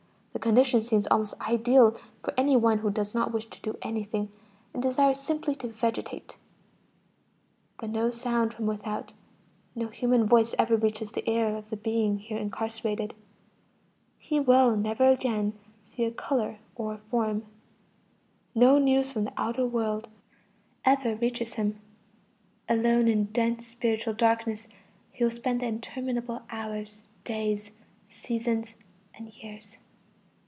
The 0.33 0.39
conditions 0.39 0.87
seem 0.87 1.03
almost 1.11 1.39
ideal 1.41 1.99
for 2.23 2.33
any 2.35 2.55
one 2.55 2.79
who 2.79 2.89
does 2.89 3.13
not 3.13 3.31
wish 3.33 3.45
to 3.47 3.61
do 3.61 3.77
anything, 3.83 4.31
and 4.73 4.81
desires 4.81 5.19
simply 5.19 5.53
to 5.55 5.67
vegetate. 5.67 6.37
But 7.77 7.91
no 7.91 8.09
sound 8.09 8.53
from 8.53 8.65
without, 8.65 9.11
no 9.75 9.87
human 9.89 10.25
voice 10.25 10.55
ever 10.57 10.77
reaches 10.77 11.11
the 11.11 11.29
ear 11.29 11.47
of 11.57 11.69
the 11.69 11.75
being 11.77 12.17
here 12.17 12.39
incarcerated; 12.39 13.13
he 14.17 14.39
will 14.39 14.75
never 14.75 15.09
again 15.09 15.53
see 15.83 16.05
a 16.05 16.11
color 16.11 16.57
or 16.75 16.93
a 16.93 16.97
form. 16.97 17.45
No 18.55 18.79
news 18.79 19.11
from 19.11 19.25
the 19.25 19.33
outer 19.37 19.67
world 19.67 20.07
ever 20.85 21.13
reaches 21.17 21.53
him. 21.55 21.79
Alone 22.69 23.07
in 23.07 23.25
dense 23.25 23.67
spiritual 23.67 24.13
darkness, 24.13 24.67
he 25.11 25.23
will 25.23 25.29
spend 25.31 25.61
the 25.61 25.67
interminable 25.67 26.41
hours, 26.49 27.03
days, 27.25 27.73
seasons, 28.07 28.73
and 29.13 29.27
years. 29.35 29.77